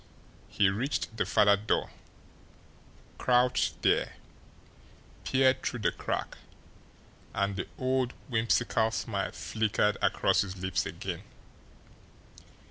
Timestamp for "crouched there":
3.19-4.13